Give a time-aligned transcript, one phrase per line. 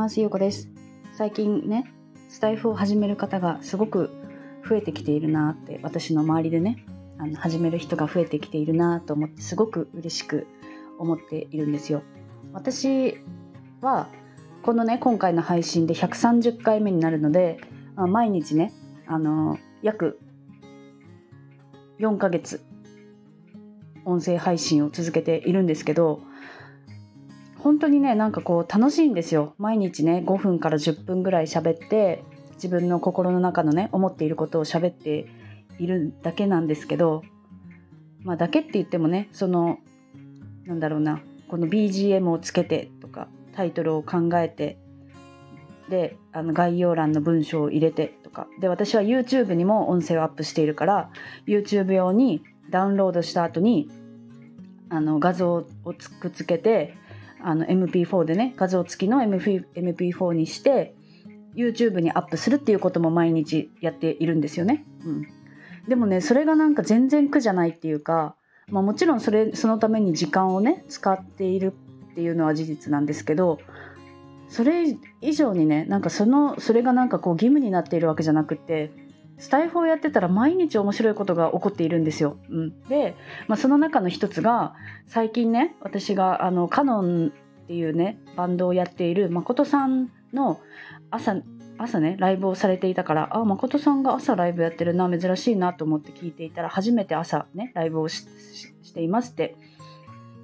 [0.00, 0.18] ます。
[0.18, 0.70] ゆうこです。
[1.12, 1.92] 最近ね
[2.30, 4.10] スタイフを始める方がすごく
[4.66, 6.86] 増えてきているなって私の周りでね
[7.18, 10.46] あの始める人が増えてきているなと思ってすごく嬉しく
[10.98, 12.02] 思っているんですよ。
[12.54, 13.18] 私
[13.82, 14.08] は
[14.62, 17.60] このね今回の配信で130回目になるので、
[17.94, 18.72] まあ、毎日ね
[19.06, 20.18] あの約
[21.98, 22.64] 4ヶ月
[24.06, 26.22] 音声配信を続けているんですけど
[27.62, 29.54] 本当にねなんかこう楽しいんですよ。
[29.58, 32.24] 毎日ね5分から10分ぐらい喋って
[32.54, 35.26] 自分の心の中のね思っていることを喋って
[35.78, 37.22] いるだけなんですけど
[38.22, 39.78] まあだけって言ってもねその
[40.66, 44.78] なんだろうなこの BGM をつけてとかタイトルを考えて
[45.88, 51.10] であの概要欄の文章を入れてとかで私は YouTube にも音声をアップしているから
[51.46, 53.90] YouTube 用にダウンロードした後に
[54.88, 55.66] あの画像を
[56.20, 56.94] くっつけて
[57.42, 60.94] あの MP4 でね画像付きの MP4 にして
[61.56, 64.84] YouTube にアップするっていうことも毎日やっているんですよね。
[65.04, 65.26] うん、
[65.88, 68.36] でもねそれがなんか全然苦じゃないっていうか、
[68.68, 71.74] まあ、もちろんそれそのために時間をね使っている
[72.12, 73.58] っていうのは事実なんですけど
[74.48, 78.90] それ以上にねなんかそのそれがなんかこう義務になっているわけじゃなくて
[79.40, 82.36] スタイフをやってたら毎日面白いことが起こっているんですよ。
[82.50, 83.16] うん、で、
[83.48, 84.74] まあ、その中の一つが
[85.06, 90.60] 最近ね私があのカノンっていうねバンドをやっている誠さんの
[91.10, 91.36] 朝
[91.78, 99.56] 朝ねライブをされていたからあ誠さんが朝ライブやってるな珍しいなと思って聞いていたら初めて朝ねライブをしていますって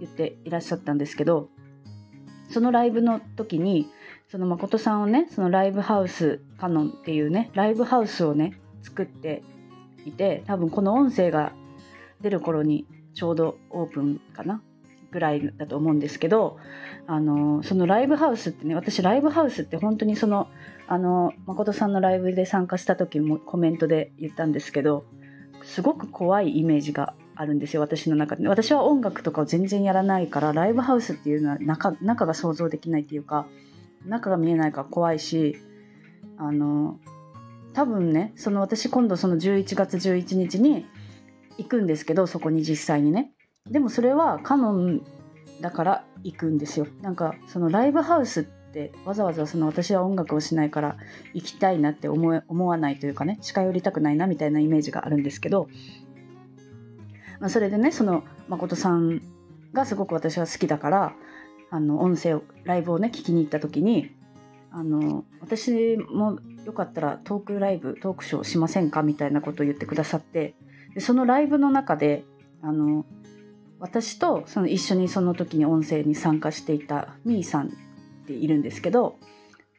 [0.00, 1.50] 言っていらっしゃったんですけど
[2.48, 3.90] そのライブの時に
[4.30, 9.42] その誠さんをねそのライブハウスカノンっていうねライブハウスをね作って
[10.04, 11.52] いて多分この音声が
[12.20, 14.62] 出る頃にちょうどオープンかな
[15.10, 16.58] ぐらいだと思うんですけど
[17.06, 20.48] あのそのライブハウスってね私ライブハウスって本当にその
[20.86, 25.04] あの誠さんのライブで参加した時もコメントで言ったんですけど
[25.62, 33.46] すごく怖いイメージがあるんですよ私の中で私は音楽とかを全然やらないからライブハウスっていうのは中中が想像できないっていうか
[34.04, 35.56] 中が見えないから怖いし
[36.38, 36.98] あの
[37.76, 40.86] 多分ねその私今度その11月11日に
[41.58, 43.32] 行くんですけどそこに実際にね。
[43.70, 45.02] でもそれはカノン
[45.60, 46.86] だから行くんですよ。
[47.02, 50.96] なんかそのライブハウスってわざわざその私は音楽をしないから
[51.34, 55.68] 行きたいなって思思わないというかね近寄りたくないなみたいなイメージがあるんですけど、
[57.40, 59.20] まあ、それでねその誠さん
[59.74, 61.14] がすごく私は好きだから
[61.68, 64.16] あの音声をライブをね聞きに行った時に
[64.76, 70.54] あの私もよかったらトークライブトークショーしませんかみたいなことを言ってくださって
[70.94, 72.24] でそのライブの中で
[72.60, 73.06] あの
[73.78, 77.70] 私とその一緒にその時に音声に参加していたみーさんっ
[78.26, 79.16] ているんですけど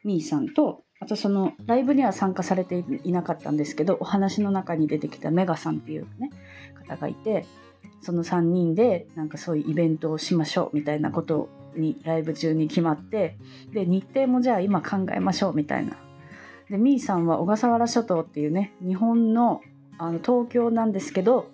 [0.02, 6.30] みーさんとあとそのライブには参加されていなかったんですけどお話の中に出てきたメガさんっていうね
[6.74, 7.46] 方がいて
[8.00, 13.36] その3人でなんかそういうイベントをしましょうみたいなことをにライブ中に決まって
[13.72, 15.96] で日程もじゃあ今考えましょうみたいな。
[16.70, 19.60] でみーさんは小笠原諸島っていうね日本の
[19.98, 21.50] あの東京なんですけど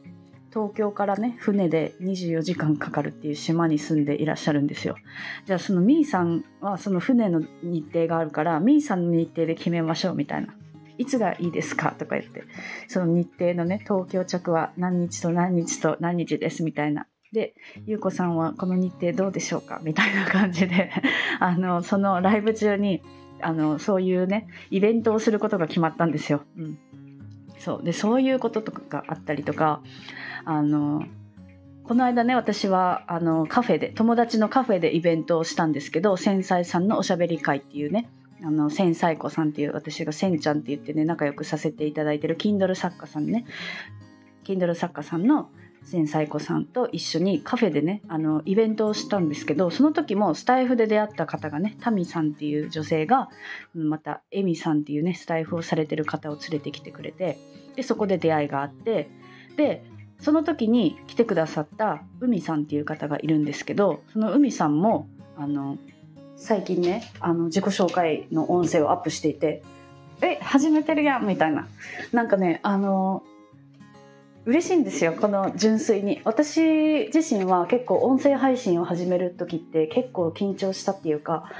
[0.52, 4.96] 東京からね船で24時間かかるっていう島に住んでいらっしゃるんですよ。
[5.46, 10.54] じゃあそのみーさんはその船の日程があるからみーさんの日程で決めましょうみたいな。
[10.96, 12.44] いつがいいですかとか言って
[12.86, 17.06] その日程のね東京着は何日と何日と何日ですみたいな。
[17.34, 19.80] で優子さんはこの日程どうでしょうか？
[19.84, 20.90] みたいな感じで
[21.40, 23.02] あのそのライブ中に
[23.42, 26.40] あのそういうねイベントをすることが決まったんですよ。
[26.56, 26.78] うん、
[27.58, 27.84] そう。
[27.84, 29.82] でそういうこととかがあったりとか
[30.46, 31.04] あの
[31.82, 38.08] この間ね私はあのカフェで友達のカフェでイベントをしたんですけど繊細さんのおしゃべり会っていうね
[38.42, 43.44] あの繊細子さんっていう私がせんちゃんって言ってね仲良くさせていただいてる Kindle 作家さんね。
[44.44, 45.50] Kindle 作家さんの
[45.84, 53.28] 千彩子さんと一緒にカフェでねあのイベントをしたんですけどその時もスタイフで出会った方がねタミさんっていう女性が
[53.74, 57.38] またエミさんっていうねスタイフをされてる方を連れてきてくれて
[57.76, 59.10] でそこで出会いがあって
[59.56, 59.84] で
[60.20, 65.76] その時に来てくださった海さんっていう方がいるんですけどその海さんもあの
[66.36, 69.62] 最近ねあの自己紹介の音声をアップしていて
[70.22, 71.68] 「え始めてるやん」みたいな。
[72.12, 73.22] なんかねあの
[74.46, 76.20] 嬉しいんですよこの純粋に。
[76.24, 81.50] 私自身は結構音声配信を始める時って結構緊張したっていうか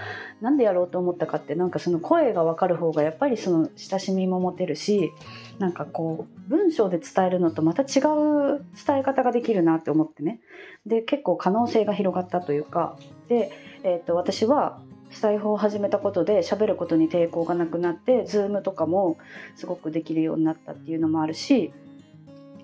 [0.42, 5.12] なんでやろうと思ったかってなんかその声が分かる方がやっぱりその親しみも持てるし
[5.58, 10.40] なんかこう文章で伝えるのとまた違う伝え方ができるなって思ってね。
[10.84, 12.98] で結構可能性が広がったというか。
[13.28, 13.50] で、
[13.82, 14.78] えー、と私は
[15.10, 19.16] スタエフを始めたことで喋ることに抵抗がなくなって Zoom とかも
[19.56, 21.72] すごくできるようになったっていうのもあるし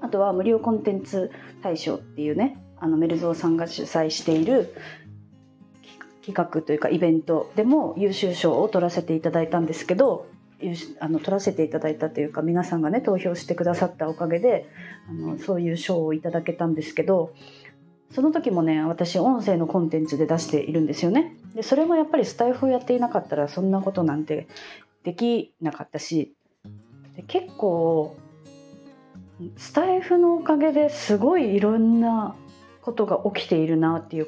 [0.00, 1.30] あとは無料コンテンツ
[1.62, 4.74] 大賞っていうねあのメルゾーさんが主催している
[6.24, 10.26] 企画というかイベントでも優秀賞を取らせていただいたんですけど
[11.00, 14.68] あの取らせていただいたというか皆さんがね投票してくださったおかげで
[15.08, 17.32] あのそういう賞をいただけたんですけど
[18.14, 21.36] その時もね私音声のコンテンツで出しているんですよね。
[21.54, 24.48] でそれもやっぱりスタイフをやっていなかったらそんなことなんて
[25.02, 26.34] できなかったし
[27.16, 28.16] で結構
[29.56, 32.34] スタイフのおかげですごいいろんな
[32.82, 34.26] ことが起きているなっていう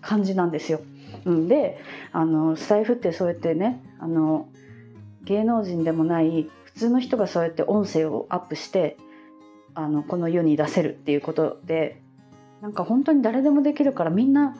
[0.00, 0.80] 感じなんですよ。
[1.24, 1.80] うん、で
[2.12, 4.48] あのスタイフってそうやってねあの
[5.24, 8.96] 芸能人でもない普通の人がそうやって音声をアップして
[9.74, 12.02] あのこの世に出せるっていうことで
[12.60, 14.56] なんか本当に誰でもできるからみんな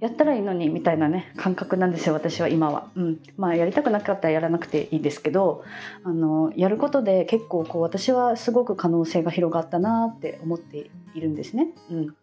[0.00, 5.64] やったらいいのにみたいなね感覚なんですよ私は今は、うん、まあやりたくなかったらやらなくていいですけど
[6.04, 12.16] あのやることで結構こう私はすごく可能性が広がったなって思っているんですね、うん。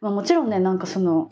[0.00, 1.30] まあ、もちろんねなんかその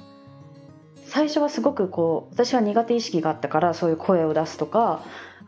[1.06, 5.02] 最初はすごくこう私は苦手意識があったからそういう声を出すとか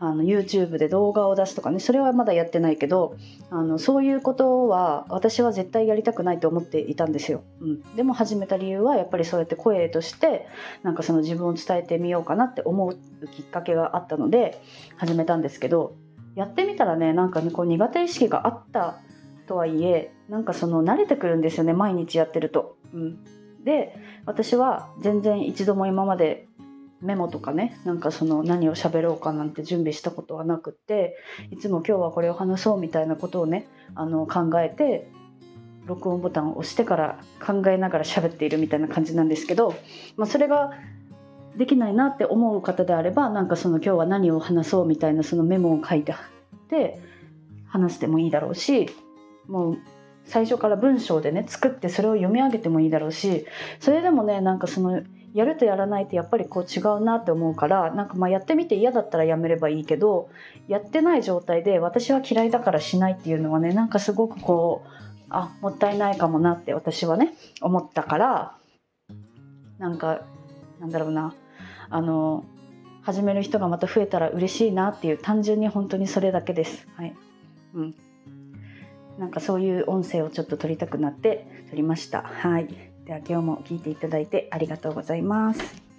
[0.05, 3.15] あの YouTube で動画を出すとかねそれはまだやってないけど
[3.51, 10.49] あのそういうことは私は絶対やりたくないと思っていたんですよ、うん、でも始めた理由はやっぱりそうやって声として
[10.83, 14.61] なんかその自分を伝えてみようかなって思うきっかけがあったので
[14.97, 15.95] 始めたんですけど
[16.35, 18.97] やってみたらねなんかねこう苦手意識があった
[19.47, 22.77] とはいえなんかその慣れてくるんですよね毎日やってると。
[22.93, 23.19] うん、
[23.63, 23.97] で
[24.27, 26.49] 私は全然一度も今まで
[27.03, 31.17] メモとかねなんかその何を喋ろうかなんて準備したことはなくって
[31.51, 35.09] いつも今日はこれを話そうみたいなことをねあの考えて
[35.87, 39.75] 録音ボタンを押してから考えながら喋っているみたいな感じなんですけど、
[40.17, 40.73] まあ、それが
[41.57, 46.15] できないなって思う方であればなんかその今日は何を話そうみたいなそのメモを書いて
[47.67, 48.89] 話してもいいだろうし
[49.49, 49.79] もう
[50.25, 53.45] 最初から文章でね作ってそれを読み上げてもいいだろうし
[53.81, 55.03] それでもねなんかその
[55.34, 60.29] やるとやらないとやっぱりこう違うなって思うからなんかまあやってみて嫌だったらやめればいいけど
[60.69, 64.90] やってない状態で私は嫌いだからしないっていうのはねなんかすごくこう
[65.31, 67.32] あもったいないかもなって私はね
[67.62, 68.56] 思ったから
[69.79, 70.23] なんか
[70.81, 71.34] なんだろうな
[71.88, 72.44] あの
[73.02, 76.87] 始める人がまた増えたら嬉しいなっていう単純に本当にそれだけです。
[76.96, 77.14] はい、
[77.75, 77.94] うん
[79.19, 82.23] なんかそういう音声をちょっと撮りたくなって撮りました。
[82.23, 82.92] はい。
[83.05, 85.92] では今日も聞いていただいてありがとうございます。